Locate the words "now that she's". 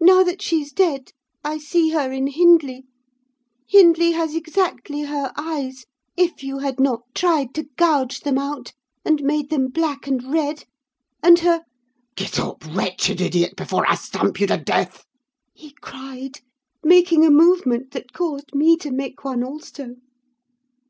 0.00-0.72